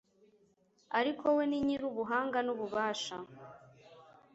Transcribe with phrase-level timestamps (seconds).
[0.99, 3.15] ariko we, ni nyir'ubuhanga n'ububasha